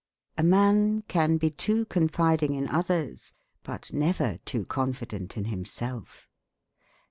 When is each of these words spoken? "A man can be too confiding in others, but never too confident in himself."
"A 0.35 0.41
man 0.41 1.03
can 1.03 1.37
be 1.37 1.51
too 1.51 1.85
confiding 1.85 2.55
in 2.55 2.67
others, 2.67 3.33
but 3.61 3.93
never 3.93 4.39
too 4.45 4.65
confident 4.65 5.37
in 5.37 5.45
himself." 5.45 6.27